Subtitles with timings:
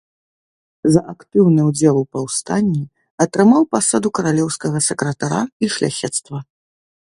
[0.93, 2.81] За актыўны ўдзел у паўстанні
[3.27, 6.37] атрымаў пасаду каралеўскага сакратара і шляхецтва.